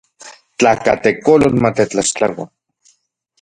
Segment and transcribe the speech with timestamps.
[0.61, 2.45] Tlakatekolotl matetlaxtlaua.